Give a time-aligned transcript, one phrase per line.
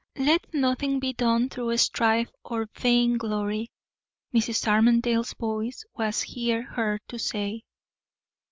[0.17, 3.69] "'Let nothing be done through strife or vainglory,'"
[4.33, 4.67] Mrs.
[4.67, 7.61] Armadale's voice was here heard to say.